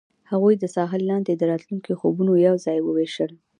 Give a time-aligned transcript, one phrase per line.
[0.31, 3.31] هغوی د ساحل لاندې د راتلونکي خوبونه یوځای هم وویشل.